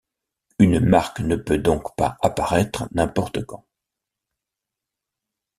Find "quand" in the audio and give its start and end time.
3.45-3.67